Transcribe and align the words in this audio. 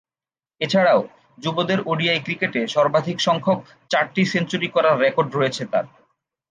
এছাড়াও, 0.61 0.99
যুবদের 1.37 1.79
ওডিআই 1.85 2.19
ক্রিকেটে 2.19 2.61
সর্বাধিকসংখ্যক 2.67 3.59
চারটি 3.91 4.21
সেঞ্চুরি 4.25 4.67
করার 4.67 4.95
রেকর্ড 4.99 5.29
রয়েছে 5.35 5.63
তার। 5.71 5.85